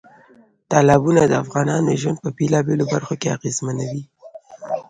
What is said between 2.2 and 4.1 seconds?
په بېلابېلو برخو کې اغېزمنوي.